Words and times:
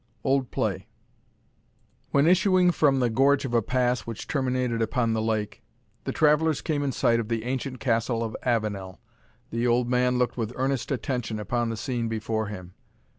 OLD 0.23 0.49
PLAY. 0.49 0.87
When, 2.09 2.25
issuing 2.25 2.71
from 2.71 2.99
the 3.01 3.09
gorge 3.11 3.45
of 3.45 3.53
a 3.53 3.61
pass 3.61 3.99
which 4.01 4.25
terminated 4.27 4.81
upon 4.81 5.13
the 5.13 5.21
lake, 5.21 5.61
the 6.05 6.11
travellers 6.11 6.59
came 6.59 6.81
in 6.81 6.91
sight 6.91 7.19
of 7.19 7.27
the 7.27 7.43
ancient 7.43 7.79
castle 7.79 8.23
of 8.23 8.35
Avenel, 8.41 8.99
the 9.51 9.67
old 9.67 9.87
man 9.91 10.17
looked 10.17 10.37
with 10.37 10.53
earnest 10.55 10.89
attention 10.89 11.39
upon 11.39 11.69
the 11.69 11.77
scene 11.77 12.07
before 12.07 12.47
him. 12.47 12.73